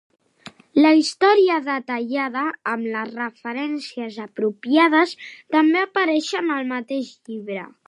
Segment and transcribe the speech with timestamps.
[0.83, 5.15] La història detallada, amb les referències apropiades,
[5.57, 7.67] també apareixen al mateix llibre.